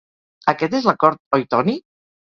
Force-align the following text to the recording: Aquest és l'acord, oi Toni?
Aquest 0.53 0.77
és 0.79 0.87
l'acord, 0.89 1.23
oi 1.39 1.47
Toni? 1.53 1.77